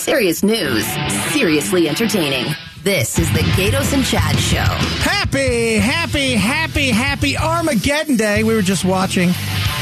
[0.00, 0.86] Serious news,
[1.30, 2.54] seriously entertaining.
[2.82, 4.56] This is the Gaydos and Chad Show.
[5.02, 8.42] Happy, happy, happy, happy Armageddon Day.
[8.42, 9.28] We were just watching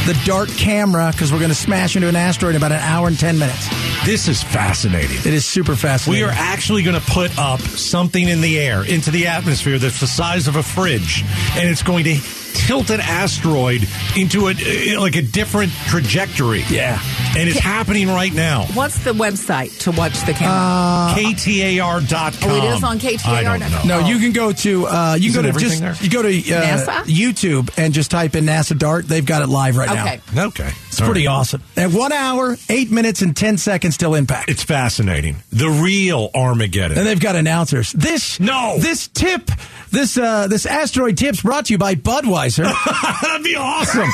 [0.06, 3.06] the DART camera because we're going to smash into an asteroid in about an hour
[3.06, 3.68] and 10 minutes.
[4.04, 5.18] This is fascinating.
[5.18, 6.25] It is super fascinating.
[6.25, 10.00] We are actually going to put up something in the air, into the atmosphere that's
[10.00, 11.23] the size of a fridge,
[11.57, 12.16] and it's going to
[12.54, 13.86] tilt an asteroid
[14.16, 16.62] into a like a different trajectory.
[16.70, 17.00] Yeah.
[17.36, 18.64] And it's happening right now.
[18.74, 20.54] What's the website to watch the camera?
[20.54, 21.32] Uh, camera?
[21.34, 22.50] KTAR.com.
[22.50, 23.26] Oh, it is on KTAR.
[23.29, 23.82] I don't know.
[24.00, 25.94] No, you can go to uh, you can Isn't go to just there?
[26.00, 27.04] you go to uh, NASA?
[27.04, 29.06] YouTube and just type in NASA DART.
[29.06, 30.20] They've got it live right Okay.
[30.34, 30.46] now.
[30.48, 30.70] Okay.
[30.89, 31.62] It's pretty awesome.
[31.76, 34.48] At one hour, eight minutes, and ten seconds till impact.
[34.50, 35.36] It's fascinating.
[35.53, 36.98] The real Armageddon.
[36.98, 37.92] and they've got announcers.
[37.92, 38.77] This No.
[38.78, 39.50] this tip,
[39.91, 42.47] this uh, this asteroid tips brought to you by Budweiser.
[43.22, 44.08] That'd be awesome.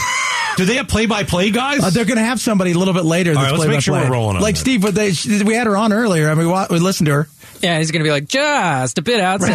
[0.56, 1.82] Do they have play-by-play guys?
[1.82, 3.30] Uh, they're going to have somebody a little bit later.
[3.30, 4.10] All That's right, let's make sure play-by-play.
[4.10, 4.60] we're rolling on Like that.
[4.60, 5.12] Steve, but they,
[5.44, 6.28] we had her on earlier.
[6.28, 7.28] I mean, we, wa- we listened to her.
[7.60, 9.50] Yeah, he's going to be like, just a bit outside.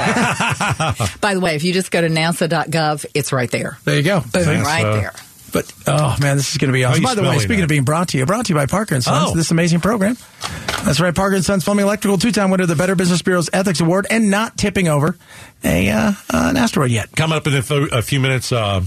[1.22, 3.78] By the way, if you just go to nasa.gov, it's right there.
[3.86, 4.20] There you go.
[4.22, 5.14] Boom, Thanks, right uh, there.
[5.52, 7.04] But oh man, this is going to be awesome.
[7.04, 7.64] By the way, speaking that?
[7.64, 9.36] of being brought to you, brought to you by Parker and Sons, Oh.
[9.36, 10.18] this amazing program.
[10.86, 13.82] That's right, Parker and Sons Plumbing Electrical, two-time winner of the Better Business Bureau's Ethics
[13.82, 15.18] Award, and not tipping over
[15.64, 17.14] a uh, an asteroid yet.
[17.16, 18.82] Coming up in a, few minutes, uh,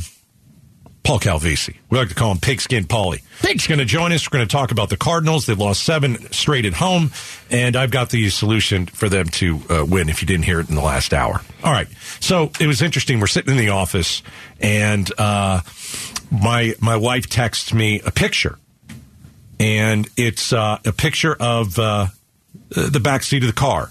[1.05, 1.77] Paul Calvisi.
[1.91, 3.23] We like to call him Pigskin Paulie.
[3.47, 4.27] He's going to join us.
[4.31, 5.47] We're going to talk about the Cardinals.
[5.47, 7.11] They've lost seven straight at home,
[7.51, 10.69] and I've got the solution for them to uh, win if you didn't hear it
[10.69, 11.41] in the last hour.
[11.65, 11.89] All right.
[12.21, 13.19] So it was interesting.
[13.19, 14.23] We're sitting in the office,
[14.61, 15.63] and uh,
[16.31, 18.59] my my wife texts me a picture,
[19.59, 22.07] and it's uh, a picture of uh,
[22.71, 23.91] the back seat of the car,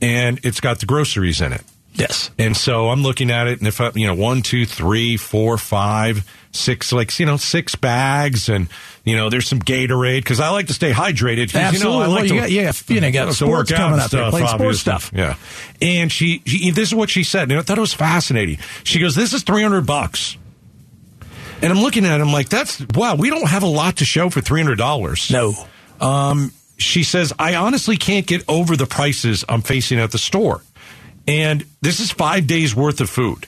[0.00, 1.62] and it's got the groceries in it.
[1.96, 2.30] Yes.
[2.38, 5.56] And so I'm looking at it, and if I, you know, one, two, three, four,
[5.56, 8.68] five, six, like you know, six bags, and
[9.04, 11.54] you know, there's some Gatorade because I like to stay hydrated.
[11.54, 11.78] Absolutely.
[11.78, 13.98] You know, I well, like you to, got, yeah, you know, you got sports coming
[13.98, 14.08] up.
[14.08, 15.10] Stuff, playing sports stuff.
[15.14, 15.36] Yeah.
[15.80, 18.58] And she, she, this is what she said, and I thought it was fascinating.
[18.84, 20.36] She goes, "This is 300 bucks."
[21.62, 24.04] And I'm looking at it, I'm like, that's wow, we don't have a lot to
[24.04, 25.30] show for three hundred dollars.
[25.30, 25.54] No.
[26.00, 30.60] Um, she says, I honestly can't get over the prices I'm facing at the store.
[31.26, 33.46] And this is five days worth of food.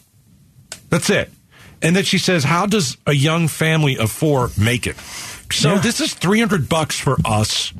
[0.90, 1.30] That's it.
[1.80, 4.96] And then she says, How does a young family of four make it?
[5.52, 5.80] So Yeah.
[5.80, 7.72] this is 300 bucks for us.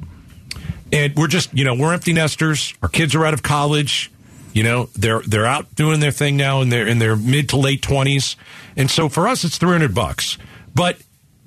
[0.93, 2.73] And we're just, you know, we're empty nesters.
[2.83, 4.11] Our kids are out of college.
[4.55, 7.57] You know, they're they're out doing their thing now in their in their mid to
[7.57, 8.37] late 20s.
[8.77, 10.39] And so for us it's 300 bucks.
[10.75, 10.99] But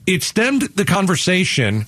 [0.05, 1.85] it stemmed the conversation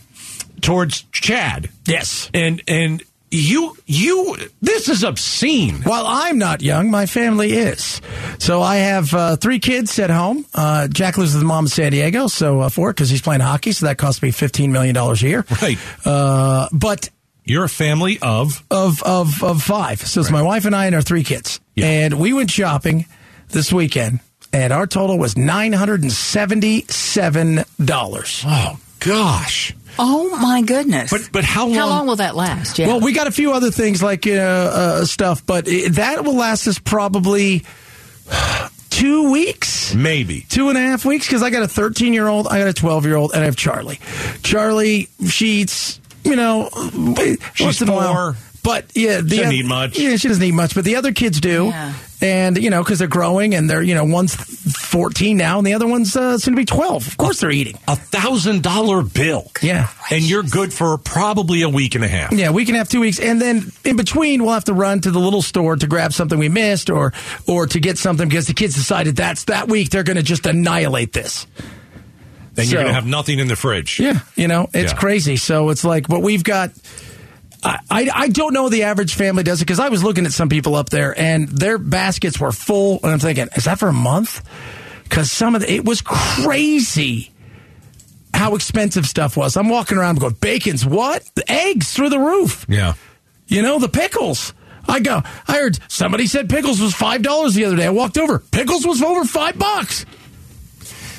[0.62, 1.70] towards Chad.
[1.86, 2.30] Yes.
[2.34, 3.04] And and
[3.34, 5.82] you you this is obscene.
[5.82, 8.00] While I'm not young, my family is.
[8.40, 10.46] So I have uh, three kids at home.
[10.54, 13.72] Uh, Jack lives with mom in San Diego, so uh, four because he's playing hockey.
[13.72, 15.46] So that costs me fifteen million dollars a year.
[15.62, 15.78] Right.
[16.06, 17.10] Uh, but
[17.46, 20.00] You're a family of of of of five.
[20.00, 21.60] So it's my wife and I and our three kids.
[21.76, 21.88] Yeah.
[21.88, 23.06] And we went shopping
[23.50, 24.20] this weekend,
[24.54, 28.44] and our total was nine hundred and seventy-seven dollars.
[28.46, 29.76] Oh gosh.
[30.00, 31.12] Oh, my goodness.
[31.12, 32.80] But but how long How long will that last?
[32.80, 32.88] Yeah.
[32.88, 36.36] Well, we got a few other things like uh, uh, stuff, but it, that will
[36.36, 37.64] last us probably
[38.90, 39.94] two weeks.
[39.94, 40.46] maybe.
[40.50, 42.74] two and a half weeks because I got a 13 year old, I got a
[42.74, 44.00] 12 year old, and I have Charlie.
[44.44, 46.70] Charlie, she's, you know,
[47.54, 48.38] She's once in a while- four.
[48.64, 50.00] But yeah, the Doesn't oth- need much.
[50.00, 51.66] Yeah, she doesn't eat much, but the other kids do.
[51.66, 51.94] Yeah.
[52.22, 55.74] And you know, because they're growing, and they're you know, one's 14 now, and the
[55.74, 57.06] other one's uh, soon to be 12.
[57.06, 57.78] Of course, they're eating.
[57.90, 59.52] A thousand dollar bill.
[59.62, 59.90] Yeah.
[60.10, 62.32] And you're good for probably a week and a half.
[62.32, 65.12] Yeah, we can have two weeks, and then in between, we'll have to run to
[65.12, 67.12] the little store to grab something we missed, or
[67.46, 70.46] or to get something because the kids decided that's that week they're going to just
[70.46, 71.46] annihilate this.
[72.54, 74.00] Then you're gonna have nothing in the fridge.
[74.00, 74.98] Yeah, you know, it's Yeah.
[75.00, 75.36] crazy.
[75.38, 76.72] So it's like, but we've got.
[77.64, 80.34] I, I, I don't know the average family does it because I was looking at
[80.34, 83.88] some people up there and their baskets were full, and I'm thinking, is that for
[83.88, 84.48] a month?
[85.04, 87.32] Because some of the, it was crazy
[88.34, 89.56] how expensive stuff was.
[89.56, 91.24] I'm walking around going, bacon's what?
[91.36, 92.66] The eggs through the roof.
[92.68, 92.94] Yeah.
[93.48, 94.54] You know, the pickles.
[94.88, 97.86] I go, I heard somebody said pickles was $5 the other day.
[97.86, 98.40] I walked over.
[98.40, 100.06] Pickles was over five bucks.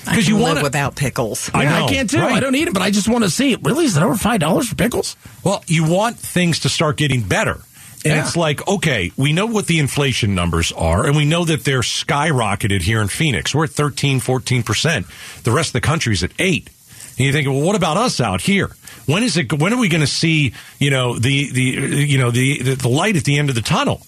[0.06, 1.51] I Because you want live without pickles.
[1.55, 2.19] I Yeah, know, I can't too.
[2.21, 2.33] right.
[2.35, 3.61] I don't eat them, but I just want to see it.
[3.62, 3.85] Really?
[3.87, 5.17] Is it over $5 for pickles?
[5.43, 7.61] Well, you want things to start getting better.
[8.06, 8.21] And Yeah.
[8.27, 11.81] it's like, okay, we know what the inflation numbers are, and we know that they're
[11.81, 13.55] skyrocketed here in Phoenix.
[13.55, 15.06] We're at 13, 14%.
[15.45, 16.69] The rest of the country's at 8
[17.17, 18.71] And you think, well, what about us out here?
[19.07, 19.53] When is it?
[19.53, 22.89] When are we going to see, you know, the the you know the, the the
[22.89, 24.03] light at the end of the tunnel?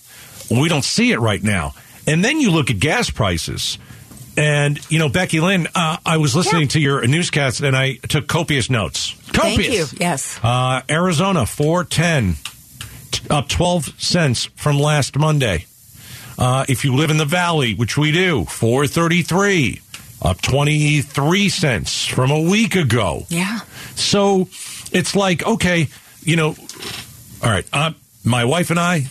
[0.51, 1.75] Well, we don't see it right now.
[2.07, 3.79] And then you look at gas prices.
[4.37, 8.27] And you know, Becky Lynn, uh, I was listening to your newscast, and I took
[8.29, 9.13] copious notes.
[9.29, 9.87] Thank you.
[9.99, 10.39] Yes.
[10.43, 12.37] Uh, Arizona four ten.
[13.31, 15.65] up 12 cents from last Monday.
[16.39, 19.81] Uh, if you live in the valley, which we do, 433,
[20.23, 23.25] up 23 cents from a week ago.
[23.29, 23.61] Yeah.
[23.95, 24.49] So
[24.93, 25.89] it's like, okay,
[26.23, 26.55] you know,
[27.43, 27.93] all right, uh,
[28.23, 29.07] my wife and I,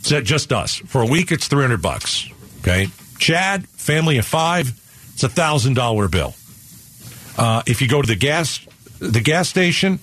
[0.00, 0.76] it's just us.
[0.76, 2.28] For a week, it's 300 bucks.
[2.58, 2.88] Okay.
[3.18, 4.72] Chad, family of five,
[5.14, 6.34] it's a thousand dollar bill.
[7.36, 8.60] Uh, if you go to the gas,
[9.00, 9.98] the gas station,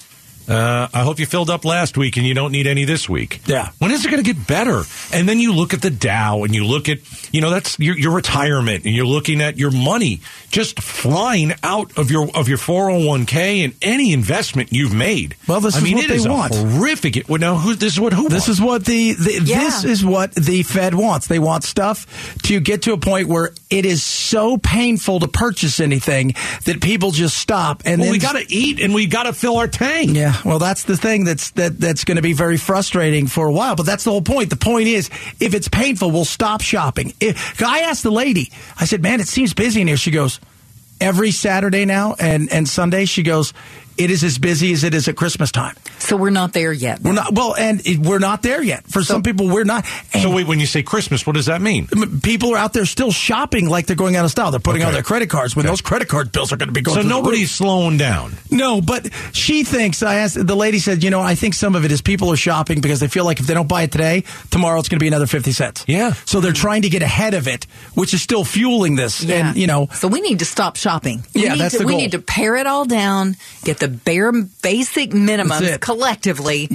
[0.50, 3.42] uh, I hope you filled up last week and you don't need any this week.
[3.45, 3.69] Yeah.
[3.78, 4.81] When is it going to get better?
[5.13, 6.98] And then you look at the Dow and you look at,
[7.33, 10.19] you know, that's your, your retirement and you're looking at your money
[10.50, 15.36] just flying out of your of your 401k and any investment you've made.
[15.48, 16.54] Well, this I is mean, what it they is want.
[16.56, 17.30] horrific.
[17.30, 18.50] Well, now, who, this is what who This wants?
[18.50, 19.60] is what the, the Yeah.
[19.60, 21.27] this is what the Fed wants.
[21.27, 25.79] They want stuff to get to a point where it is so painful to purchase
[25.79, 26.35] anything
[26.65, 29.33] that people just stop and Well, then we got to eat and we got to
[29.33, 30.12] fill our tank.
[30.13, 33.51] Yeah, well, that's the thing that's that that's going to be very frustrating for a
[33.51, 33.75] while.
[33.75, 34.50] But that's the whole point.
[34.50, 35.09] The point is,
[35.39, 37.13] if it's painful, we'll stop shopping.
[37.19, 40.39] If, I asked the lady, I said, "Man, it seems busy in here." She goes,
[41.00, 43.53] "Every Saturday now and and Sunday." She goes,
[43.97, 47.01] "It is as busy as it is at Christmas time." So we're not there yet.
[47.01, 48.85] We're not well, and it, we're not there yet.
[48.88, 49.85] For some people, we're not.
[50.13, 51.88] And So wait, when you say Christmas, what does that mean?
[52.21, 54.51] people are out there still shopping like they're going out of style.
[54.51, 54.95] They're putting on Okay.
[54.95, 55.71] their credit cards when Okay.
[55.71, 56.95] those credit card bills are going to be going.
[56.95, 57.23] So through the roof.
[57.23, 58.35] nobody's slowing down.
[58.49, 60.01] No, but she thinks.
[60.03, 62.38] I asked the lady said, you know, I think some of it is people are
[62.38, 65.03] shopping because they feel like if they don't buy it today, tomorrow it's going to
[65.03, 65.83] be another fifty cents.
[65.88, 66.13] Yeah.
[66.25, 69.23] So they're trying to get ahead of it, which is still fueling this.
[69.23, 69.49] Yeah.
[69.49, 71.23] And you know, so we need to stop shopping.
[71.35, 73.90] We Yeah, need that's to, the We need to pare it all down, get the
[73.91, 76.69] bare basic minimums collectively,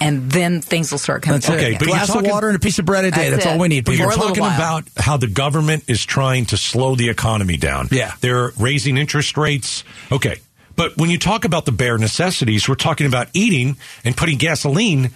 [0.00, 1.40] and then things will start coming.
[1.40, 1.58] that's back.
[1.58, 3.30] Okay, but you're glass talking- of water and a piece of bread a day.
[3.30, 3.84] That's That's, all we need.
[3.84, 4.04] But people.
[4.06, 7.56] you're For a little talking about how the government is trying to slow the economy
[7.56, 7.88] down.
[7.90, 8.12] Yeah.
[8.20, 9.84] They're raising interest rates.
[10.12, 10.38] Okay.
[10.76, 15.10] But when you talk about the bare necessities, we're talking about eating and putting gasoline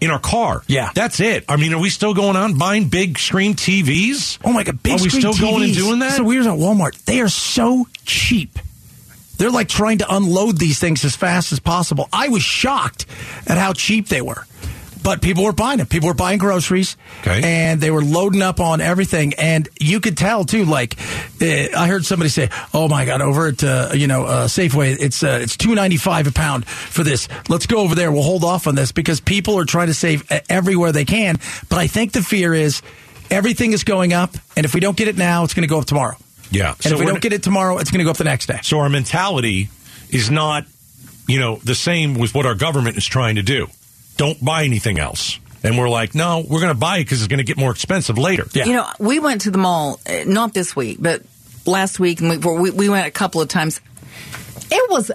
[0.00, 0.62] in our car.
[0.66, 0.90] Yeah.
[0.94, 1.44] That's it.
[1.48, 4.38] I mean, are we still going on buying big screen TVs?
[4.44, 6.16] Oh my god, big Are we screen still going and doing that?
[6.16, 7.04] So weird at Walmart.
[7.04, 8.58] They are so cheap.
[9.38, 12.08] They're like trying to unload these things as fast as possible.
[12.12, 13.06] I was shocked
[13.46, 14.46] at how cheap they were.
[15.02, 15.86] But people were buying them.
[15.86, 17.40] People were buying groceries, Okay.
[17.44, 19.34] and they were loading up on everything.
[19.34, 20.64] And you could tell too.
[20.64, 20.96] Like,
[21.40, 24.96] uh, I heard somebody say, "Oh my God, over at uh, you know uh, Safeway,
[24.98, 27.28] it's uh, it's two ninety five a pound for this.
[27.48, 28.10] Let's go over there.
[28.10, 31.36] We'll hold off on this because people are trying to save uh, everywhere they can.
[31.68, 32.82] But I think the fear is
[33.30, 35.78] everything is going up, and if we don't get it now, it's going to go
[35.78, 36.16] up tomorrow.
[36.50, 36.74] Yeah.
[36.84, 38.60] And if we don't get it tomorrow, it's going to go up the next day.
[38.62, 39.68] So our mentality
[40.10, 40.64] is not,
[41.26, 43.66] you know, the same with what our government is trying to do.
[44.16, 45.38] Don't buy anything else.
[45.62, 47.72] And we're like, no, we're going to buy it because it's going to get more
[47.72, 48.46] expensive later.
[48.52, 48.66] Yeah.
[48.66, 51.22] You know, we went to the mall, uh, not this week, but
[51.66, 53.80] last week, and we, we, we went a couple of times.
[54.70, 55.10] It was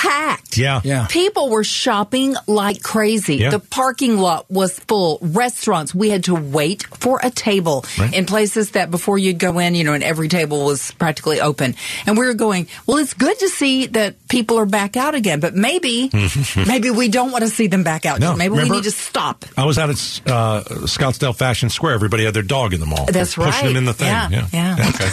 [0.00, 0.56] packed.
[0.56, 0.80] Yeah.
[0.84, 1.06] Yeah.
[1.10, 3.36] People were shopping like crazy.
[3.36, 3.50] Yeah.
[3.50, 5.18] The parking lot was full.
[5.20, 8.14] Restaurants, we had to wait for a table Right.
[8.14, 11.74] in places that before you'd go in, you know, and every table was practically open.
[12.06, 15.40] And we were going, well, it's good to see that people are back out again,
[15.40, 16.10] but maybe,
[16.66, 18.20] maybe we don't want to see them back out.
[18.20, 19.44] No, maybe remember- we need to stop.
[19.56, 19.96] I was out at
[20.26, 21.94] uh, Scottsdale Fashion Square.
[21.94, 23.06] Everybody had their dog in the mall.
[23.06, 24.08] That's They're Pushing them in the thing.
[24.08, 24.46] Yeah, Yeah.
[24.52, 24.76] yeah.
[24.88, 25.10] Okay.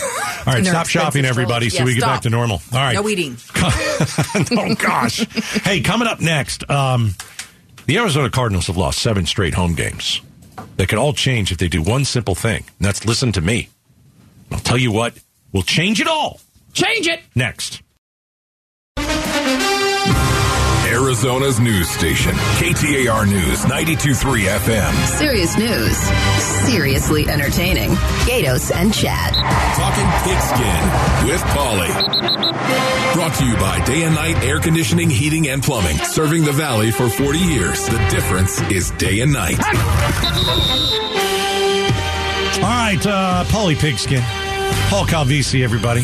[0.47, 0.65] All right.
[0.77, 1.77] Stop shopping, everybody, clothes.
[1.79, 2.61] so we Yeah, get back to normal.
[2.71, 2.93] All right.
[2.93, 3.37] No eating.
[3.55, 5.25] oh gosh.
[5.63, 7.13] hey, coming up next, um,
[7.85, 10.21] the Arizona Cardinals have lost seven straight home games.
[10.77, 13.69] They could all change if they do one simple thing, and that's listen to me.
[14.51, 15.17] I'll tell you what,
[15.51, 16.39] we'll change it all.
[16.73, 17.21] Change it.
[17.35, 17.81] Next.
[21.07, 24.93] Arizona's news station, KTAR News 92.3 FM.
[25.17, 25.95] Serious news.
[26.67, 27.91] Seriously entertaining.
[28.27, 29.33] Gaydos and Chad.
[29.77, 33.13] Talking pigskin with Paulie.
[33.13, 35.95] Brought to you by Day and Night Air Conditioning, Heating, and Plumbing.
[35.95, 37.85] Serving the Valley for 40 years.
[37.85, 39.57] The difference is day and night.
[42.57, 44.21] All right, uh, Paulie Pigskin.
[44.89, 46.01] Paul Calvisi, everybody.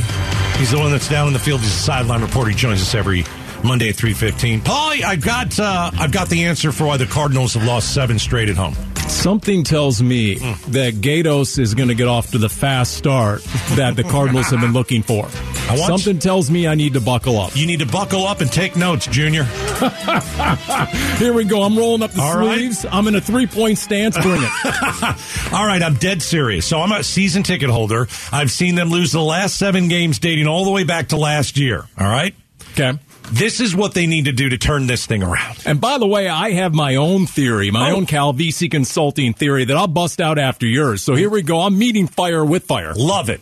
[0.57, 1.60] He's the one that's down in the field.
[1.60, 2.51] He's a sideline reporter.
[2.51, 3.25] He joins us every
[3.63, 4.60] Monday at 3.15.
[4.62, 8.20] Paulie, I've got, uh, I've got the answer for why the Cardinals have lost seven
[8.20, 8.75] straight at home.
[9.08, 10.36] Something tells me
[10.70, 13.43] that Gaydos is going to get off to the fast start
[13.75, 15.29] that the Cardinals have been looking for.
[15.75, 17.55] Something tells me I need to buckle up.
[17.55, 19.43] You need to buckle up and take notes, Junior.
[21.17, 21.63] Here we go.
[21.63, 22.58] I'm rolling up the All right.
[22.58, 22.86] sleeves.
[22.89, 24.17] I'm in a three point stance.
[24.17, 24.51] Bring it.
[25.53, 26.65] All right, I'm dead serious.
[26.65, 28.08] So I'm a season ticket holder.
[28.32, 31.58] I've seen them lose the last seven games dating all the way back to last
[31.58, 31.86] year.
[32.00, 32.34] All right?
[32.74, 32.98] Okay.
[33.33, 35.57] This is what they need to do to turn this thing around.
[35.65, 37.95] And by the way, I have my own theory, my Oh.
[37.95, 41.01] own Calvisi consulting theory that I'll bust out after yours.
[41.01, 41.61] So here we go.
[41.61, 42.93] I'm meeting fire with fire.
[42.95, 43.41] Love it.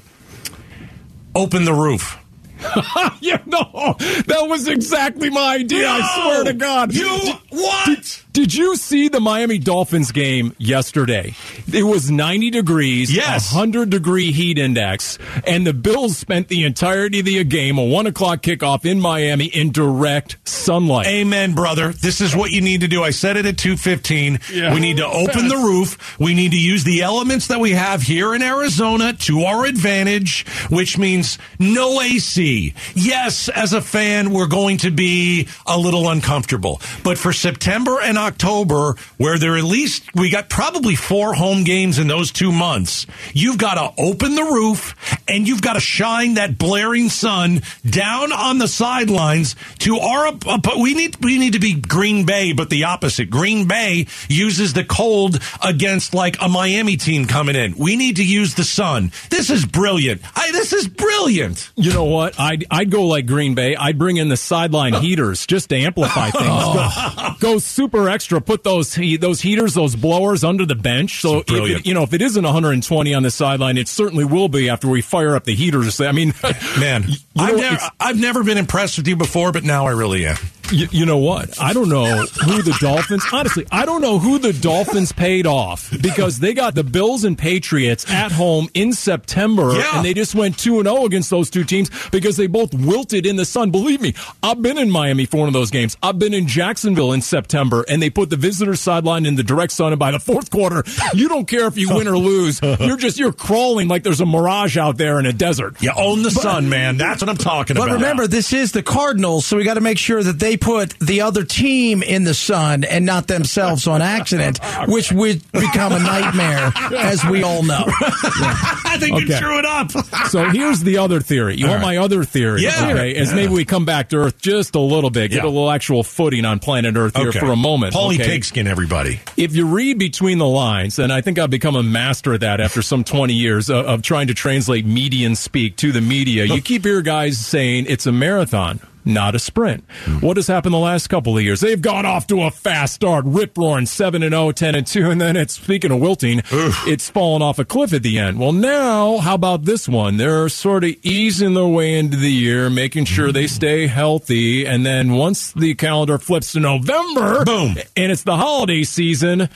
[1.36, 2.18] Open the roof.
[3.22, 3.96] yeah, no,
[4.28, 5.90] that was exactly my idea.
[5.90, 6.94] I swear to God.
[6.94, 7.10] You
[7.50, 8.24] what?
[8.31, 11.36] Did you see the Miami Dolphins game yesterday?
[11.72, 13.54] It was 90 degrees, Yes.
[13.54, 18.08] 100 degree heat index, and the Bills spent the entirety of the game, a one
[18.08, 21.08] o'clock kickoff in Miami, in direct sunlight.
[21.08, 21.92] Amen, brother.
[21.92, 23.04] This is what you need to do.
[23.04, 24.40] I said it at 215.
[24.54, 24.74] Yeah.
[24.74, 26.20] We need to open the roof.
[26.20, 30.46] We need to use the elements that we have here in Arizona to our advantage,
[30.70, 32.74] which means no AC.
[32.96, 36.82] Yes, as a fan, we're going to be a little uncomfortable.
[37.04, 42.00] But for September and October, where there at least we got probably four home games
[42.00, 44.96] in those two months, you've got to open the roof
[45.28, 50.28] and you've got to shine that blaring sun down on the sidelines to our.
[50.28, 53.30] Uh, but we need we need to be Green Bay, but the opposite.
[53.30, 57.76] Green Bay uses the cold against like a Miami team coming in.
[57.78, 59.12] We need to use the sun.
[59.30, 60.22] This is brilliant.
[60.36, 61.72] I, this is brilliant.
[61.76, 62.40] You know what?
[62.40, 63.76] I'd, I'd go like Green Bay.
[63.76, 66.46] I'd bring in the sideline heaters just to amplify things.
[66.46, 68.42] Go, go super extra.
[68.42, 71.22] Put those those heaters, those blowers under the bench.
[71.22, 74.70] So, if you know, if it isn't 120 on the sideline, it certainly will be
[74.70, 76.00] after we fire up the heaters.
[76.00, 76.34] I mean,
[76.80, 79.92] Man, you know I've, never, I've never been impressed with you before, but now I
[79.92, 80.38] really am.
[80.72, 81.60] You, you know what?
[81.62, 83.24] I don't know who the Dolphins.
[83.32, 87.38] Honestly, I don't know who the Dolphins paid off because they got the Bills and
[87.38, 89.98] Patriots at home in September, Yeah.
[89.98, 93.26] and they just went two and zero against those two teams because they both wilted
[93.26, 93.72] in the sun.
[93.72, 95.98] Believe me, I've been in Miami for one of those games.
[96.02, 99.74] I've been in Jacksonville in September, and they put the visitor sideline in the direct
[99.74, 99.92] sun.
[99.94, 102.62] And by the fourth quarter, you don't care if you win or lose.
[102.62, 105.82] You're just you're crawling like there's a mirage out there in a desert.
[105.82, 106.98] You own the sun, man.
[106.98, 107.90] That's what I'm talking But about.
[107.92, 110.98] But remember, this is the Cardinals, so we got to make sure that they put
[111.00, 116.00] the other team in the sun and not themselves on accident, which would become a
[116.00, 117.84] nightmare, as we all know.
[117.88, 119.40] I think you Okay.
[119.40, 119.92] drew it up.
[120.30, 121.58] So here's the other theory.
[121.58, 121.96] You All want right.
[121.96, 122.62] my other theory?
[122.62, 122.90] Yeah.
[122.92, 125.46] Okay, is maybe we come back to Earth just a little bit, get Yeah.
[125.46, 127.40] a little actual footing on planet Earth here Okay.
[127.40, 127.94] for a moment.
[127.96, 128.26] Paulie okay?
[128.26, 129.20] Pigskin, everybody.
[129.38, 132.62] If you read between the lines, and I think I've become a master at that
[132.62, 136.62] after some 20 years of, of trying to translate median speak to the media, you
[136.72, 138.80] keep your guys saying it's a marathon.
[139.04, 139.84] Not a sprint.
[140.20, 141.60] What has happened the last couple of years?
[141.62, 145.10] They've gone off to a fast start, rip roaring 7 and 0, 10 and 2,
[145.10, 148.40] and then it's speaking of wilting, it's fallen off a cliff at the end.
[148.40, 150.18] Well, now, how about this one?
[150.18, 154.86] They're sort of easing their way into the year, making sure they stay healthy, and
[154.86, 157.76] then once the calendar flips to November, Boom.
[157.96, 159.50] and it's the holiday season,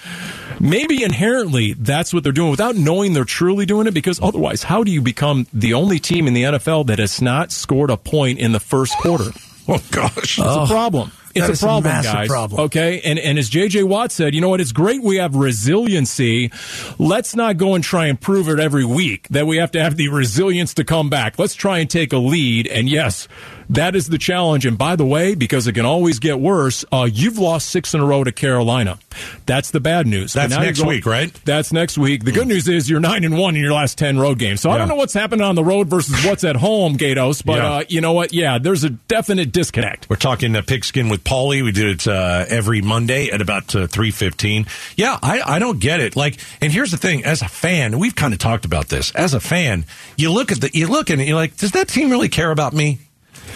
[0.60, 4.84] maybe inherently that's what they're doing without knowing they're truly doing it because otherwise, how
[4.84, 8.40] do you become the only team in the NFL that has not scored a point
[8.40, 9.32] in the first quarter?
[9.70, 10.38] Oh gosh.
[10.38, 11.12] It's a oh, problem.
[11.34, 12.28] It's that a is a problem, massive guys.
[12.30, 12.62] problem.
[12.62, 14.62] Okay, and and as JJ Watt said, you know what?
[14.62, 16.52] It's great we have resiliency.
[16.98, 19.98] Let's not go and try and prove it every week that we have to have
[19.98, 21.38] the resilience to come back.
[21.38, 22.68] Let's try and take a lead.
[22.68, 23.28] And yes,
[23.70, 24.66] that is the challenge.
[24.66, 28.02] And by the way, because it can always get worse, uh, you've lost six in
[28.02, 29.00] a row to Carolina.
[29.46, 30.34] That's the bad news.
[30.34, 31.34] That's next week, right?
[31.46, 32.24] That's next week.
[32.26, 34.62] The good news is you're nine and one in your last ten road games.
[34.62, 37.44] So I don't know what's happening on the road versus what's at home, Gaydos.
[37.46, 37.72] But Yeah.
[37.72, 38.34] uh, you know what?
[38.34, 40.10] Yeah, there's a definite disconnect.
[40.10, 41.64] We're talking uh, pigskin with Paulie.
[41.64, 44.66] We did it uh, every Monday at about uh, three fifteen.
[44.98, 46.16] Yeah, I, I don't get it.
[46.16, 49.12] Like, and here's the thing: as a fan, we've kind of talked about this.
[49.12, 49.86] As a fan,
[50.18, 52.52] you look at the you look at it, you're like, does that team really care
[52.52, 53.00] about me?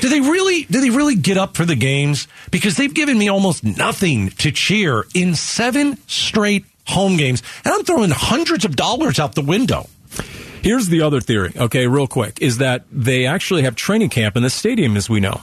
[0.01, 0.63] Do they really?
[0.63, 2.27] Do they really get up for the games?
[2.51, 7.83] Because they've given me almost nothing to cheer in seven straight home games, and I'm
[7.83, 9.87] throwing hundreds of dollars out the window.
[10.61, 14.43] Here's the other theory, okay, real quick, is that they actually have training camp in
[14.43, 15.41] the stadium, as we know.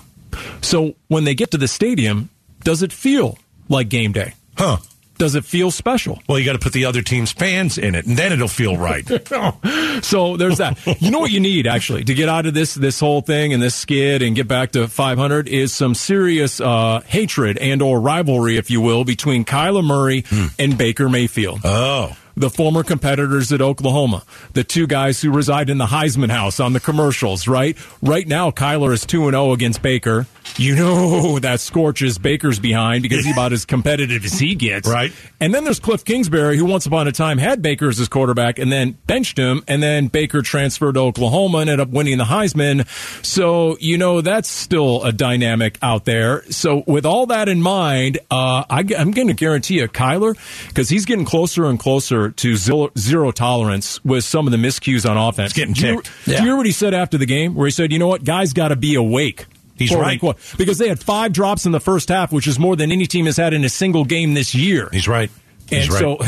[0.61, 2.29] So when they get to the stadium,
[2.65, 3.39] does it feel
[3.69, 4.35] like game day?
[4.59, 4.79] Huh?
[5.19, 6.21] Does it feel special?
[6.29, 8.77] Well, you got to put the other team's fans in it, and then it'll feel
[8.77, 9.05] right.
[10.03, 10.79] So there's that.
[11.01, 13.63] You know what you need actually to get out of this this whole thing and
[13.63, 18.57] this skid and get back to 500 is some serious uh, hatred and or rivalry,
[18.59, 20.25] if you will, between Kyler Murray
[20.59, 21.61] and Baker Mayfield.
[21.65, 22.17] oh.
[22.37, 26.75] The former competitors at Oklahoma, the two guys who reside in the Heisman house on
[26.75, 27.77] the commercials, right?
[28.03, 30.27] Right now, Kyler is 2 0 against Baker.
[30.59, 34.89] You know that scorches Baker's behind because he's about as competitive as he gets.
[34.89, 35.13] Right.
[35.41, 38.59] And then there's Kliff Kingsbury, who once upon a time had Baker as his quarterback
[38.59, 42.25] and then benched him, and then Baker transferred to Oklahoma and ended up winning the
[42.25, 42.87] Heisman.
[43.25, 46.43] So, you know, that's still a dynamic out there.
[46.51, 50.37] So, with all that in mind, uh, I, am going to guarantee you, Kyler,
[50.69, 55.09] because he's getting closer and closer to zero, zero tolerance with some of the miscues
[55.09, 55.53] on offense.
[55.53, 56.11] He's getting Do you- ticked.
[56.25, 57.55] Do you hear what he said after the game?
[57.55, 59.47] Where he said, you know what, guys got to be awake.
[59.77, 60.13] He's right.
[60.13, 60.39] unquote.
[60.57, 63.27] Because they had five drops in the first half, which is more than any team
[63.27, 64.89] has had in a single game this year.
[64.91, 65.31] He's right.
[65.69, 66.01] He's And right.
[66.01, 66.19] so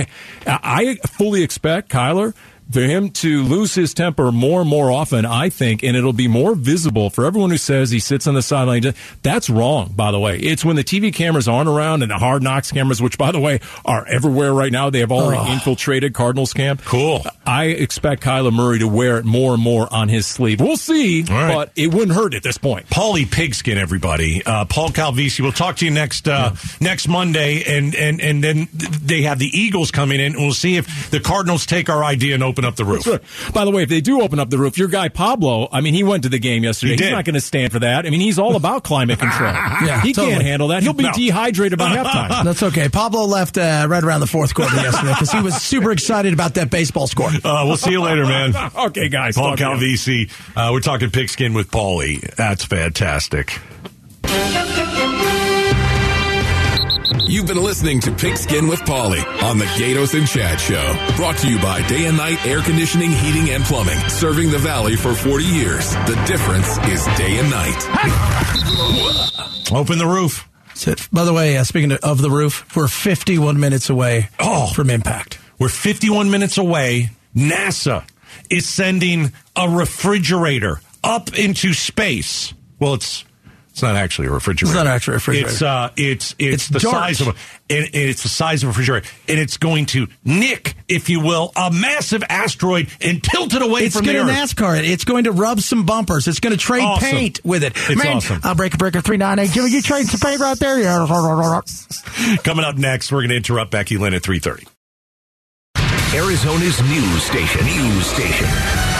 [0.46, 2.34] I fully expect Kyler
[2.70, 6.28] for him to lose his temper more and more often, I think, and it'll be
[6.28, 8.82] more visible for everyone who says he sits on the sideline.
[9.22, 10.38] That's wrong, by the way.
[10.38, 13.40] It's when the TV cameras aren't around and the hard knocks cameras, which, by the
[13.40, 14.90] way, are everywhere right now.
[14.90, 15.52] They have already Oh.
[15.52, 16.82] infiltrated Cardinals camp.
[16.84, 17.24] Cool.
[17.46, 20.60] I expect Kyler Murray to wear it more and more on his sleeve.
[20.60, 21.54] We'll see, right.
[21.54, 22.88] but it wouldn't hurt at this point.
[22.90, 24.42] Paulie Pigskin, everybody.
[24.44, 25.40] Uh, Paul Calvisi.
[25.40, 29.46] We'll talk to you next uh, next Monday, and and and then they have the
[29.46, 32.76] Eagles coming in, and we'll see if the Cardinals take our idea and open up
[32.76, 33.04] the roof.
[33.52, 35.94] By the way, if they do open up the roof, your guy Pablo, I mean,
[35.94, 36.96] he went to the game yesterday.
[36.96, 38.06] He He's not going to stand for that.
[38.06, 39.52] I mean, he's all about climate control.
[39.88, 40.32] Yeah, he totally.
[40.34, 40.82] can't handle that.
[40.82, 41.12] He'll be No.
[41.12, 42.44] dehydrated by halftime.
[42.44, 42.88] That's okay.
[42.88, 46.54] Pablo left uh, right around the fourth quarter yesterday because he was super excited about
[46.54, 47.28] that baseball score.
[47.28, 48.54] Uh, we'll see you later, man.
[48.76, 49.36] okay, guys.
[49.36, 49.56] Paul.
[49.56, 50.30] Calvisi.
[50.56, 52.20] Uh, we're talking pigskin with Paulie.
[52.34, 53.58] That's fantastic.
[57.28, 60.94] You've been listening to Pigskin with Paulie on the Gaydos and Chad Show.
[61.16, 63.98] Brought to you by Day and Night Air Conditioning, Heating, and Plumbing.
[64.08, 65.90] Serving the Valley for 40 years.
[65.90, 67.76] The difference is day and night.
[69.70, 70.48] Open the roof.
[70.74, 71.06] That's.
[71.08, 74.68] By the way, uh, speaking of the roof, we're 51 minutes away Oh.
[74.72, 75.38] from impact.
[75.58, 77.10] We're 51 minutes away.
[77.36, 78.04] NASA
[78.48, 82.54] is sending a refrigerator up into space.
[82.80, 83.24] Well, it's
[83.78, 84.72] it's not actually a refrigerator.
[84.72, 85.48] It's not actually a refrigerator.
[85.50, 86.94] It's uh, it's it's, It's the dark.
[86.94, 87.30] size of a
[87.70, 91.20] and, and it's the size of a refrigerator, and it's going to nick, if you
[91.20, 94.56] will, a massive asteroid and tilt it away It's from going to Earth.
[94.56, 94.84] NASCAR it.
[94.84, 96.26] It's going to rub some bumpers.
[96.26, 97.08] It's going to trade Awesome.
[97.08, 97.74] paint with it.
[97.76, 98.40] It's Man, awesome.
[98.42, 99.50] Uh, breaker breaker three nine eight.
[99.52, 100.80] Jimmy, you trade some paint right there.
[100.80, 101.06] Yeah.
[102.42, 104.66] Coming up next, we're going to interrupt Becky Lynn at 3:30.
[106.14, 107.64] Arizona's news station.
[107.64, 108.97] News station.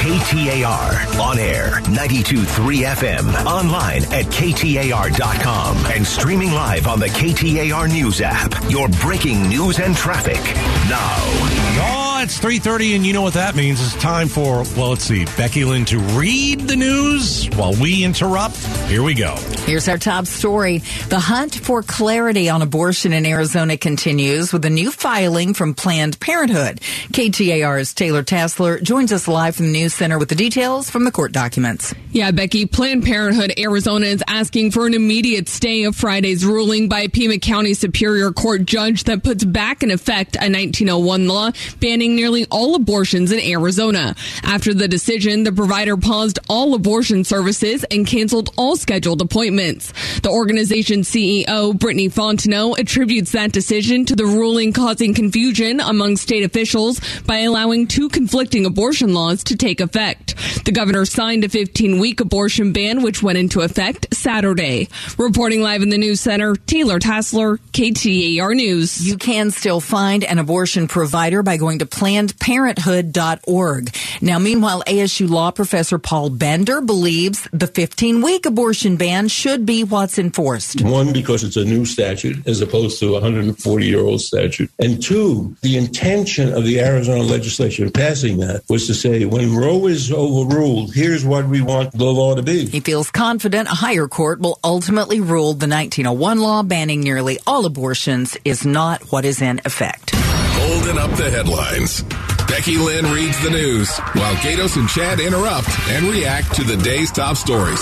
[0.00, 1.20] KTAR.
[1.20, 1.72] On air.
[1.82, 3.44] 92.3 FM.
[3.44, 5.76] Online at KTAR.com.
[5.92, 8.54] And streaming live on the KTAR News app.
[8.70, 10.40] Your breaking news and traffic.
[10.88, 12.09] Now.
[12.22, 13.80] It's 3.30, and you know what that means.
[13.80, 18.58] It's time for, well, let's see, Becky Lynn to read the news while we interrupt.
[18.88, 19.36] Here we go.
[19.64, 20.82] Here's our top story.
[21.08, 26.20] The hunt for clarity on abortion in Arizona continues with a new filing from Planned
[26.20, 26.80] Parenthood.
[27.10, 31.10] KTAR's Taylor Tassler joins us live from the News Center with the details from the
[31.10, 31.94] court documents.
[32.12, 37.00] Yeah, Becky, Planned Parenthood Arizona is asking for an immediate stay of Friday's ruling by
[37.00, 42.09] a Pima County Superior Court judge that puts back in effect a 1901 law banning
[42.16, 44.14] nearly all abortions in Arizona.
[44.42, 49.92] After the decision, the provider paused all abortion services and canceled all scheduled appointments.
[50.20, 56.44] The organization's CEO, Brittany Fonteno, attributes that decision to the ruling causing confusion among state
[56.44, 60.34] officials by allowing two conflicting abortion laws to take effect.
[60.64, 64.88] The governor signed a 15 week abortion ban, which went into effect Saturday.
[65.18, 69.06] Reporting live in the news center, Taylor Tassler, KTAR News.
[69.06, 73.94] You can still find an abortion provider by going to plannedparenthood.org.
[74.22, 79.84] Now, meanwhile, ASU law professor Paul Bender believes the 15 week abortion ban should be
[79.84, 80.80] what's enforced.
[80.80, 84.70] One, because it's a new statute as opposed to a 140 year old statute.
[84.78, 89.86] And two, the intention of the Arizona legislature passing that was to say when Roe
[89.86, 92.64] is overruled, here's what we want the law to be.
[92.64, 97.66] He feels confident a higher court will ultimately rule the 1901 law banning nearly all
[97.66, 100.14] abortions is not what is in effect.
[100.62, 102.02] Holding up the headlines.
[102.46, 107.10] Becky Lynn reads the news while Gaydos and Chad interrupt and react to the day's
[107.10, 107.80] top stories.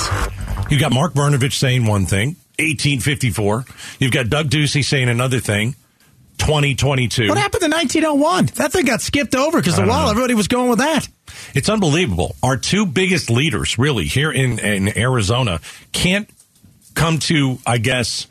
[0.71, 3.65] You've got Mark Brnovich saying one thing, 1854.
[3.99, 5.75] You've got Doug Ducey saying another thing,
[6.39, 7.29] 2022.
[7.29, 8.47] What happened to 1901?
[8.57, 10.11] That thing got skipped over because the don't while know.
[10.11, 11.09] everybody was going with that.
[11.55, 12.37] It's unbelievable.
[12.43, 15.61] Our two biggest leaders, really, here in, in Arizona,
[15.93, 16.29] can't
[16.95, 18.27] come to, I guess,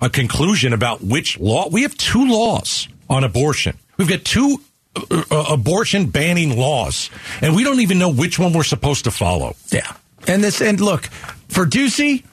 [0.00, 1.68] a conclusion about which law.
[1.68, 3.76] We have two laws on abortion.
[4.02, 4.60] We've got two
[4.96, 7.08] uh, uh, abortion banning laws,
[7.40, 9.54] and we don't even know which one we're supposed to follow.
[9.70, 9.92] Yeah.
[10.26, 11.04] And this and look,
[11.48, 12.24] for Ducey,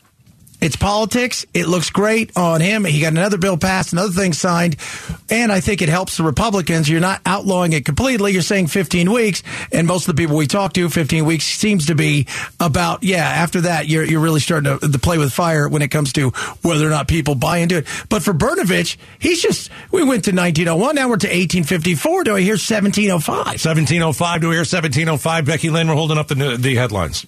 [0.62, 1.46] it's politics.
[1.54, 2.84] It looks great on him.
[2.84, 4.76] He got another bill passed, another thing signed,
[5.30, 6.90] and I think it helps the Republicans.
[6.90, 8.34] You're not outlawing it completely.
[8.34, 11.88] You're saying 15 weeks, and most of the people we talk to, 15 weeks seems
[11.88, 12.28] to be
[12.60, 13.20] about yeah.
[13.30, 16.30] After that, you're you're really starting to, to play with fire when it comes to
[16.62, 17.88] whether or not people buy into it.
[18.10, 22.24] But for Brnovich, he's just we went to 1901, now we're to 1854.
[22.24, 23.36] Do I hear 1705?
[23.36, 25.46] 1705 to here, 1705.
[25.46, 27.26] Becky Lynn, we're holding up the, the headlines.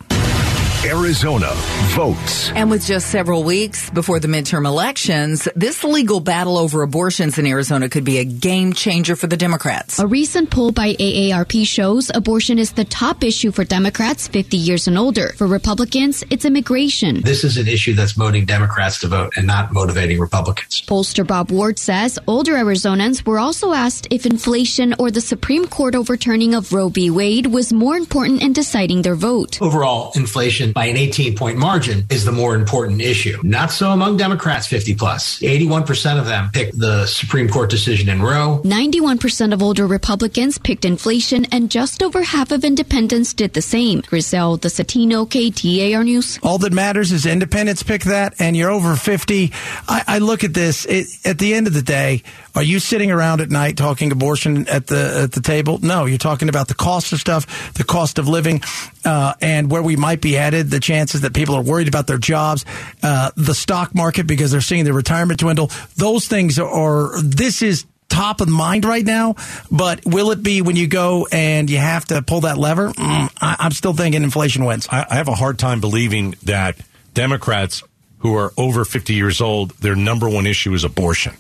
[0.84, 1.52] Arizona
[1.94, 2.52] votes.
[2.54, 7.46] And with just several weeks before the midterm elections, this legal battle over abortions in
[7.46, 10.00] Arizona could be a game changer for the Democrats.
[10.00, 14.88] A recent poll by AARP shows abortion is the top issue for Democrats 50 years
[14.88, 15.34] and older.
[15.38, 17.22] For Republicans, it's immigration.
[17.22, 20.82] This is an issue that's motivating Democrats to vote and not motivating Republicans.
[20.88, 25.94] Pollster Bob Ward says older Arizonans were also asked if inflation or the Supreme Court
[25.94, 27.12] overturning of Roe v.
[27.12, 29.62] Wade was more important in deciding their vote.
[29.62, 33.40] Overall, inflation by an 18 point margin is the more important issue.
[33.44, 35.40] Not so among Democrats 50 plus.
[35.40, 38.62] 81% of them picked the Supreme Court decision in Roe.
[38.64, 44.02] 91% of older Republicans picked inflation, and just over half of independents did the same.
[44.02, 46.40] Grisel Zetino, KTAR News.
[46.44, 49.52] All that matters is independents pick that, and you're over 50.
[49.88, 50.86] I, I look at this.
[50.86, 52.24] It, at the end of the day,
[52.56, 55.80] are you sitting around at night talking abortion at the at the table?
[55.82, 58.62] No, you're talking about the cost of stuff, the cost of living,
[59.06, 60.70] uh, and where we might be headed.
[60.70, 62.66] The chances that people are worried about their jobs,
[63.04, 65.72] uh, the stock market because they're seeing their retirement dwindle.
[65.96, 67.22] Those things are.
[67.22, 69.36] This is top of mind right now,
[69.72, 72.90] but will it be when you go and you have to pull that lever?
[72.90, 74.88] Mm, I, am still thinking inflation wins.
[74.92, 76.76] I, I have a hard time believing that
[77.14, 77.84] Democrats
[78.20, 81.34] who are over 50 years old, their number one issue is abortion.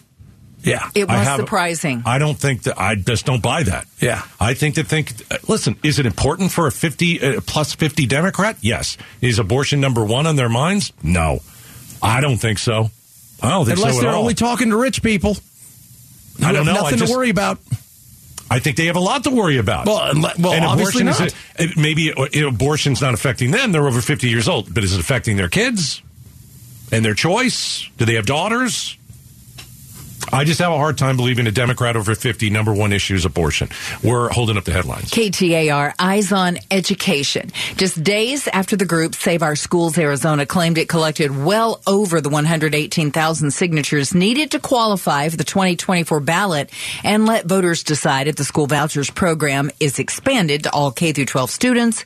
[0.63, 2.03] Yeah, it was have, surprising.
[2.05, 3.87] I don't think that I just don't buy that.
[3.99, 5.13] Yeah, I think that think.
[5.49, 8.57] Listen, is it important for a fifty uh, plus fifty Democrat?
[8.61, 8.97] Yes.
[9.21, 10.93] Is abortion number one on their minds?
[11.01, 11.39] No,
[12.01, 12.91] I don't think so.
[13.41, 14.21] I don't think Unless so they're all.
[14.21, 15.35] only talking to rich people.
[16.43, 16.73] I don't know.
[16.73, 17.59] Nothing just, to worry about.
[18.51, 19.87] I think they have a lot to worry about.
[19.87, 21.33] Well, well and obviously abortion not.
[21.59, 23.71] Is a, maybe abortion's not affecting them.
[23.71, 24.73] They're over 50 years old.
[24.73, 26.01] But is it affecting their kids
[26.91, 27.89] and their choice?
[27.97, 28.97] Do they have daughters?
[30.31, 33.25] I just have a hard time believing a Democrat over 50, number one issue is
[33.25, 33.69] abortion.
[34.03, 35.09] We're holding up the headlines.
[35.11, 37.51] KTAR Eyes on Education.
[37.75, 42.29] Just days after the group Save Our Schools Arizona claimed it collected well over the
[42.29, 46.69] 118,000 signatures needed to qualify for the 2024 ballot
[47.03, 51.25] and let voters decide if the school vouchers program is expanded to all K through
[51.25, 52.05] 12 students.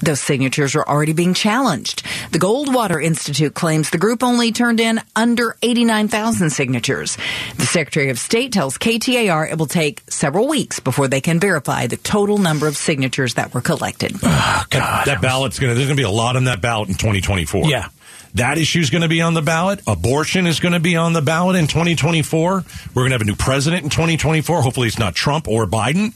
[0.00, 2.02] Those signatures are already being challenged.
[2.32, 7.16] The Goldwater Institute claims the group only turned in under 89,000 signatures.
[7.56, 11.86] The Secretary of State tells KTAR it will take several weeks before they can verify
[11.86, 14.12] the total number of signatures that were collected.
[14.22, 15.06] Oh, God.
[15.06, 17.68] That ballot's going to, there's going to be a lot on that ballot in 2024.
[17.68, 17.88] Yeah.
[18.34, 19.80] That issue is going to be on the ballot.
[19.86, 22.52] Abortion is going to be on the ballot in 2024.
[22.52, 24.60] We're going to have a new president in 2024.
[24.60, 26.12] Hopefully it's not Trump or Biden.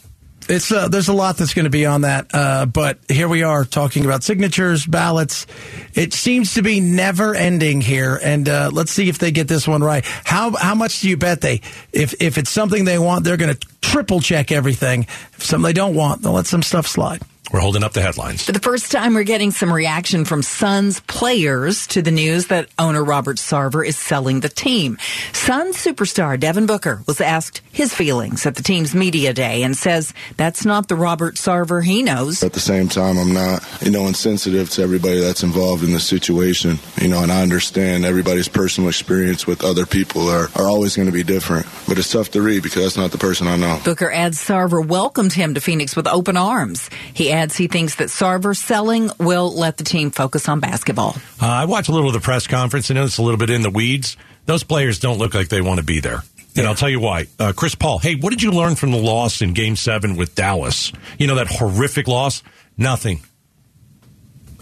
[0.51, 3.45] It's uh, there's a lot that's going to be on that, uh, but here we
[3.45, 5.47] are talking about signatures, ballots.
[5.95, 9.69] It seems to be never ending here, and uh, let's see if they get this
[9.69, 10.05] one right.
[10.25, 11.61] How how much do you bet they?
[11.93, 15.03] If if it's something they want, they're going to triple check everything.
[15.35, 17.23] If something they don't want, they'll let some stuff slide.
[17.53, 18.45] We're holding up the headlines.
[18.45, 22.69] For the first time, we're getting some reaction from Suns players to the news that
[22.79, 24.99] owner Robert Sarver is selling the team.
[25.33, 30.15] Suns superstar Devin Booker was asked his feelings at the team's media day and says
[30.37, 32.45] that's not the Robert Sarver he knows.
[32.45, 35.99] At the same time, I'm not, you know, insensitive to everybody that's involved in the
[35.99, 40.95] situation, you know, and I understand everybody's personal experience with other people are, are always
[40.95, 41.67] going to be different.
[41.89, 43.81] But it's tough to read because that's not the person I know.
[43.85, 46.89] Booker adds Sarver welcomed him to Phoenix with open arms.
[47.13, 51.17] He adds he thinks that Sarver selling will let the team focus on basketball.
[51.41, 52.91] Uh, I watched a little of the press conference.
[52.91, 54.17] Know it's a little bit in the weeds.
[54.47, 56.23] Those players don't look like they want to be there.
[56.57, 57.27] And I'll tell you why.
[57.39, 60.35] Uh, Chris Paul, hey, what did you learn from the loss in game seven with
[60.35, 60.93] Dallas?
[61.19, 62.43] You know, that horrific loss?
[62.77, 63.21] Nothing.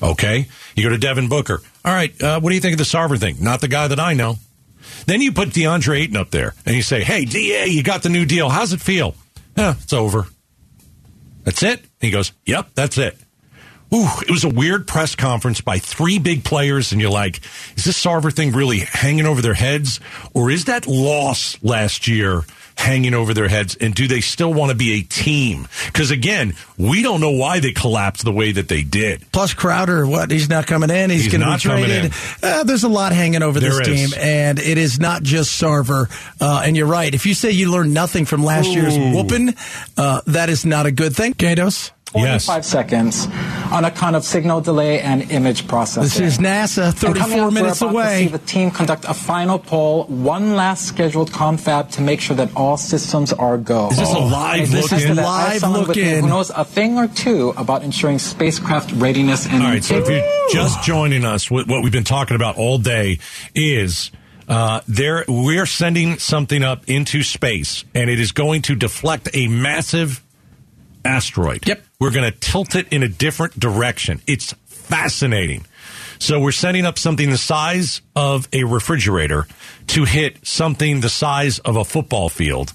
[0.03, 0.49] Okay.
[0.77, 1.61] You go to Devin Booker.
[1.85, 2.23] All right.
[2.23, 3.37] Uh, what do you think of the Sarver thing?
[3.41, 4.37] Not the guy that I know.
[5.07, 8.09] Then you put DeAndre Ayton up there and you say, hey, DA, you got the
[8.09, 8.49] new deal.
[8.49, 9.15] How's it feel?
[9.57, 10.27] Yeah, it's over.
[11.49, 11.81] That's it?
[11.81, 13.17] And he goes, yep, that's it.
[13.95, 17.41] Ooh, it was a weird press conference by three big players, and you're like,
[17.75, 19.99] is this Sarver thing really hanging over their heads?
[20.35, 22.43] Or is that loss last year
[22.79, 23.77] hanging over their heads?
[23.77, 25.67] And do they still want to be a team?
[25.87, 29.31] Because again, we don't know why they collapsed the way that they did.
[29.33, 30.31] Plus Crowder, what?
[30.31, 31.11] He's not coming in.
[31.11, 32.13] He's, He's going to be traded.
[32.43, 36.09] Uh, there's a lot hanging over this There team, and it is not just Sarver.
[36.41, 37.13] Uh, and you're right.
[37.13, 39.55] If you say you learned nothing from last year's whooping,
[39.97, 41.35] uh, that is not a good thing.
[41.35, 41.91] Gaydos?
[42.13, 43.27] 45 seconds
[43.71, 46.25] on account of signal delay and image processing.
[46.25, 48.25] This is NASA, 34 up, minutes we're about away.
[48.25, 52.37] To see the team conduct a final poll, one last scheduled confab to make sure
[52.37, 53.91] that all systems are go.
[53.91, 55.17] Is this a live And look in?
[55.17, 56.23] Live look in.
[56.25, 60.09] Who knows a thing or two about ensuring spacecraft readiness and All right, so if
[60.09, 63.19] you're just joining us, what what we've been talking about all day
[63.55, 64.11] is
[64.49, 69.47] uh, there we're sending something up into space, and it is going to deflect a
[69.49, 70.25] massive
[71.05, 71.67] asteroid.
[71.67, 74.23] Yep, we're going to tilt it in a different direction.
[74.29, 75.67] It's fascinating.
[76.21, 79.49] So we're setting up something the size of a refrigerator
[79.89, 82.73] to hit something the size of a football field.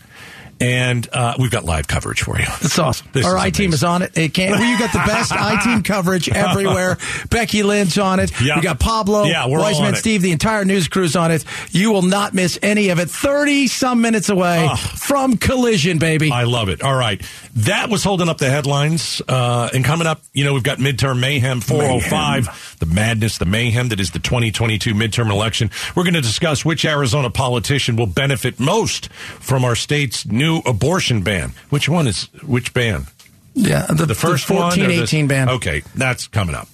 [0.64, 2.46] And uh, we've got live coverage for you.
[2.46, 3.06] That's awesome.
[3.12, 4.18] This Our is I team is on it.
[4.18, 4.52] It can't.
[4.52, 6.98] Well, you got the best I team coverage everywhere.
[7.30, 8.32] Becky Lynch on it.
[8.42, 8.56] Yeah.
[8.56, 9.98] We got Pablo, Yeah, we're all Wiseman, on it.
[9.98, 11.44] Steve, the entire news crew's on it.
[11.72, 13.10] You will not miss any of it.
[13.10, 16.32] Thirty some minutes away from Collision, baby.
[16.32, 16.82] I love it.
[16.82, 17.22] All right.
[17.56, 19.22] That was holding up the headlines.
[19.28, 23.90] Uh, and coming up, you know, we've got midterm mayhem 405, the madness, the mayhem
[23.90, 25.70] that is the 2022 midterm election.
[25.96, 31.22] We're going to discuss which Arizona politician will benefit most from our state's new abortion
[31.22, 31.54] ban.
[31.70, 33.08] Which one is which ban?
[33.56, 34.92] Yeah, the, The first the 14, one?
[34.92, 35.50] or the- 18 ban.
[35.50, 36.68] Okay, that's coming up.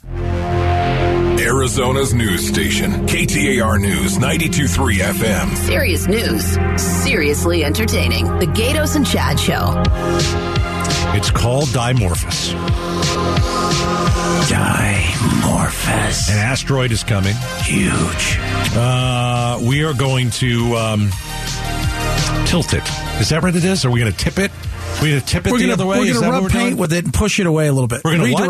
[1.39, 5.55] Arizona's news station, KTAR News 923 FM.
[5.57, 6.57] Serious news,
[7.03, 8.25] seriously entertaining.
[8.39, 9.81] The Gaydos and Chad Show.
[11.17, 12.53] It's called Dimorphos.
[14.99, 16.29] Dimorphos.
[16.29, 17.35] An asteroid is coming.
[17.61, 18.37] Huge.
[18.75, 21.09] Uh, we are going to um,
[22.45, 22.83] tilt it.
[23.21, 23.85] Is that what it is?
[23.85, 24.51] Are we going to tip it?
[24.51, 25.99] Are we going to tip it We're the gonna, other way?
[25.99, 26.77] we're gonna that rub paint doing?
[26.77, 28.01] with it and push it away a little bit.
[28.03, 28.43] We're gonna what?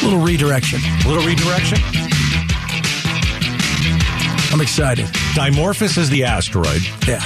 [0.00, 0.80] A little redirection.
[1.04, 1.78] A little redirection.
[4.50, 5.04] I'm excited.
[5.34, 6.80] Dimorphos is the asteroid.
[7.06, 7.20] Yeah.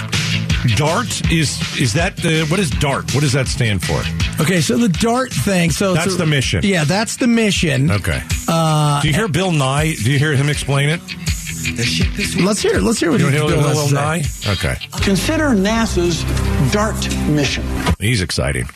[0.77, 3.13] DART is is that uh, what is DART?
[3.15, 4.01] What does that stand for?
[4.43, 5.71] Okay, so the DART thing.
[5.71, 6.61] So That's so- the mission.
[6.65, 7.91] Yeah, that's the mission.
[7.91, 8.23] Okay.
[8.49, 9.95] Uh, Do you hear Bill Nye?
[9.95, 11.01] Do you hear him explain it?
[12.45, 12.77] Let's hear.
[12.77, 12.83] it.
[12.83, 14.21] Let's hear what You he hear Bill Bill has to Nye?
[14.23, 14.53] say.
[14.53, 14.77] Okay.
[15.03, 16.23] Consider NASA's
[16.73, 16.95] DART
[17.29, 17.65] mission,
[18.01, 18.69] He's exciting.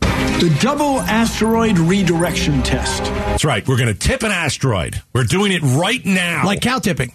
[0.00, 3.04] the Double Asteroid Redirection Test.
[3.04, 3.66] That's right.
[3.66, 5.00] We're going to tip an asteroid.
[5.12, 6.44] We're doing it right now.
[6.44, 7.12] Like cow tipping.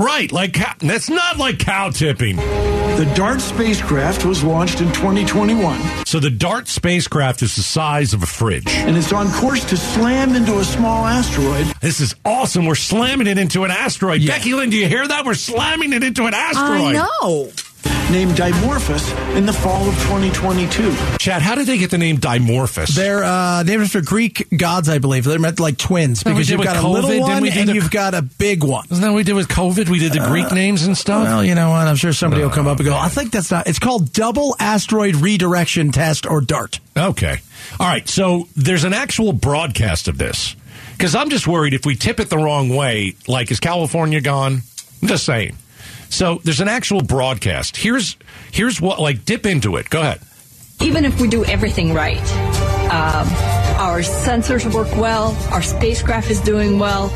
[0.00, 0.56] Right, like.
[0.80, 2.36] That's not like cow tipping.
[2.36, 8.22] The DART spacecraft was launched in 2021 So the DART spacecraft is the size of
[8.22, 8.68] a fridge.
[8.68, 11.66] and it's on course to slam into a small asteroid.
[11.80, 12.66] This is awesome.
[12.66, 14.26] We're slamming it into an asteroid.
[14.26, 15.24] Becky Lynn, do you hear that?
[15.24, 16.96] We're slamming it into an asteroid.
[16.96, 17.50] I know.
[18.10, 20.92] Named Dimorphos in the fall of 2022.
[21.18, 22.88] Chad, how did they get the name Dimorphos?
[22.96, 25.22] They're uh, named after Greek gods, I believe.
[25.22, 27.92] They're meant like twins because you've with got a COVID, little one and the- you've
[27.92, 28.84] got a big one.
[28.90, 29.88] Isn't that what we did with COVID?
[29.88, 31.22] We did the Greek names and stuff.
[31.22, 31.86] Well, you know what?
[31.86, 33.68] I'm sure somebody will come up and go, I think that's not.
[33.68, 36.80] It's called Double Asteroid Redirection Test or DART.
[36.96, 37.36] Okay.
[37.78, 38.08] All right.
[38.08, 40.56] So there's an actual broadcast of this
[40.96, 44.62] because I'm just worried if we tip it the wrong way, like is California gone?
[45.00, 45.56] I'm just saying.
[46.10, 47.76] So there's an actual broadcast.
[47.76, 48.16] Here's
[48.52, 49.88] here's what like dip into it.
[49.90, 50.20] Go ahead.
[50.82, 52.20] even if we do everything right,
[52.90, 53.28] um,
[53.78, 57.12] our sensors work well, our spacecraft is doing well,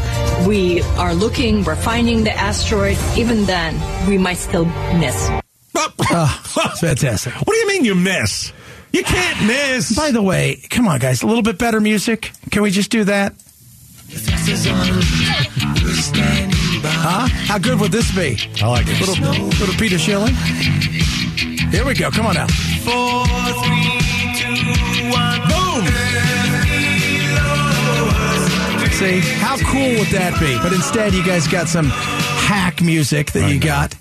[0.47, 3.75] we are looking, we're finding the asteroid, even then,
[4.09, 4.67] we might still
[5.01, 5.31] miss.
[5.75, 7.33] It's fantastic.
[7.35, 8.53] What do you mean you miss?
[8.93, 9.97] You can't miss.
[9.97, 12.31] By the way, come on, guys, a little bit better music.
[12.51, 13.33] Can we just do that?
[16.91, 17.27] Huh?
[17.29, 18.39] How good would this be?
[18.63, 19.01] I like it.
[19.01, 20.35] Little, little Peter Schilling.
[21.71, 22.11] Here we go.
[22.11, 22.47] Come on now.
[22.85, 23.27] Four,
[23.65, 24.01] three,
[24.39, 25.41] two, one.
[25.49, 25.85] Boom!
[28.95, 30.57] See, how cool would that be?
[30.63, 33.95] But instead, you guys got some hack music that you got.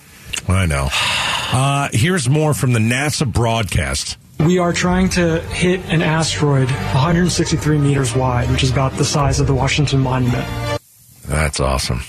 [0.47, 0.89] I know.
[0.91, 4.17] Uh, here's more from the NASA broadcast.
[4.39, 9.39] We are trying to hit an asteroid 163 meters wide, which is about the size
[9.39, 10.45] of the Washington Monument,
[11.27, 12.01] That's awesome.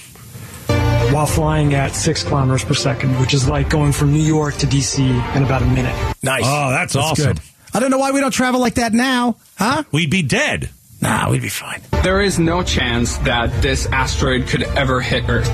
[1.15, 4.67] While flying at six kilometers per second, which is like going from New York to
[4.67, 4.99] DC
[5.37, 5.95] in about a minute.
[6.25, 6.43] Nice.
[6.45, 7.35] Oh, that's, awesome.
[7.35, 7.41] good.
[7.73, 9.85] I don't know why we don't travel like that now, huh?
[9.93, 10.71] We'd be dead.
[11.01, 11.83] Nah, we'd be fine.
[12.03, 15.49] There is no chance that this asteroid could ever hit Earth.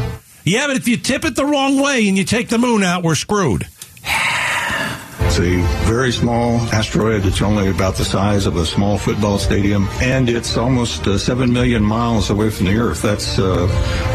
[0.46, 3.02] Yeah, but if you tip it the wrong way and you take the moon out,
[3.02, 3.68] we're screwed.
[5.30, 7.24] It's a very small asteroid.
[7.24, 11.52] It's only about the size of a small football stadium, and it's almost uh, 7
[11.52, 13.00] million miles away from the Earth.
[13.02, 13.68] That's uh,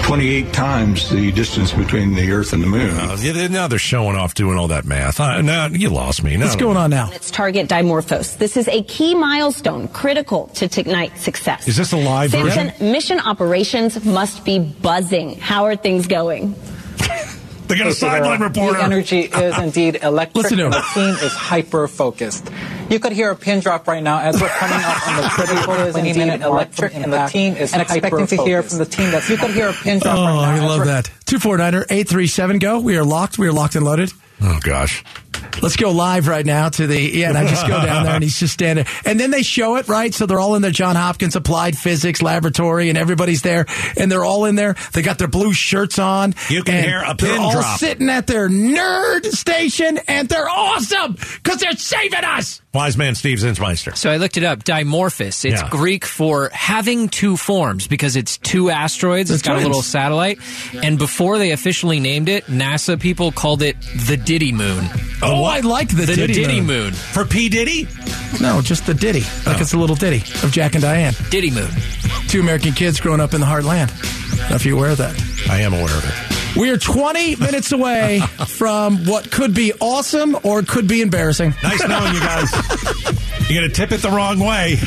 [0.03, 2.89] 28 times the distance between the Earth and the moon.
[2.89, 5.21] Uh, yeah, now they're showing off doing all that math.
[5.21, 6.35] Uh, now you lost me.
[6.35, 7.09] No, What's going on now?
[7.13, 8.37] Its target Dimorphos.
[8.37, 11.65] This is a key milestone critical to Ignite success.
[11.65, 12.91] Is this a live Samson, version?
[12.91, 15.39] mission operations must be buzzing.
[15.39, 16.55] How are things going?
[17.67, 18.77] They got a sideline reporter.
[18.77, 20.43] The energy is indeed electric.
[20.43, 20.71] Listen to him.
[20.71, 22.49] the team is hyper focused.
[22.89, 25.91] You could hear a pin drop right now as we're coming up on the critical
[25.93, 29.27] 20 minute electric, and the team is and expecting to hear from the team that
[29.29, 30.63] you could hear a pin drop Oh, right now.
[30.63, 31.09] I love we're- that.
[31.25, 32.79] 249er 837 go.
[32.79, 33.39] We are locked.
[33.39, 34.11] We are locked and loaded.
[34.41, 35.03] Oh gosh.
[35.61, 38.23] Let's go live right now to the yeah, and I just go down there and
[38.23, 38.85] he's just standing.
[39.05, 42.21] And then they show it right, so they're all in their John Hopkins Applied Physics
[42.21, 43.65] Laboratory, and everybody's there,
[43.97, 44.75] and they're all in there.
[44.93, 46.33] They got their blue shirts on.
[46.49, 47.79] You can and hear a they're pin all drop.
[47.79, 52.61] sitting at their nerd station, and they're awesome because they're saving us.
[52.75, 53.95] Wise man Steve Zinsmeister.
[53.97, 54.63] So I looked it up.
[54.63, 55.45] Dimorphos.
[55.45, 55.69] It's Yeah.
[55.69, 59.29] Greek for having two forms because it's two asteroids.
[59.29, 59.65] They're it's got twins.
[59.65, 60.39] a little satellite.
[60.83, 64.85] And before they officially named it, NASA people called it the Diddy Moon.
[65.21, 66.67] Oh, oh, I like the, The Diddy, Diddy moon.
[66.85, 66.91] Moon.
[66.93, 67.47] For P.
[67.49, 67.87] Diddy?
[68.41, 69.21] No, just the Diddy.
[69.45, 69.61] Like oh.
[69.61, 71.13] it's a little ditty of Jack and Diane.
[71.29, 71.69] Diddy Moon.
[72.27, 73.89] Two American kids growing up in the heartland.
[74.53, 75.15] If you're aware of that.
[75.49, 76.44] I am aware of it.
[76.55, 81.53] We are 20 minutes away from what could be awesome or could be embarrassing.
[81.61, 82.49] Nice knowing you guys.
[83.49, 84.77] You're going to tip it the wrong way.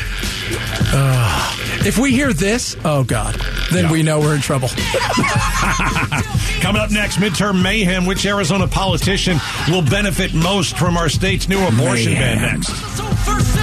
[1.85, 3.35] If we hear this, oh God,
[3.71, 4.69] then we know we're in trouble.
[6.59, 8.05] Coming up next, midterm mayhem.
[8.05, 9.37] Which Arizona politician
[9.69, 12.67] will benefit most from our state's new abortion ban next?
[12.97, 13.55] So first